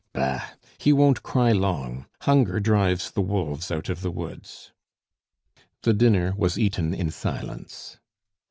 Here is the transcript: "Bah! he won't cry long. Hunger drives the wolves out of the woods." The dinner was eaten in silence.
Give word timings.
"Bah! 0.13 0.53
he 0.79 0.91
won't 0.91 1.21
cry 1.21 1.51
long. 1.51 2.07
Hunger 2.21 2.59
drives 2.59 3.11
the 3.11 3.21
wolves 3.21 3.69
out 3.69 3.87
of 3.87 4.01
the 4.01 4.09
woods." 4.09 4.71
The 5.83 5.93
dinner 5.93 6.33
was 6.35 6.57
eaten 6.57 6.91
in 6.95 7.11
silence. 7.11 7.99